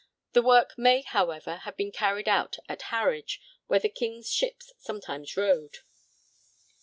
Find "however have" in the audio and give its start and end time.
1.03-1.77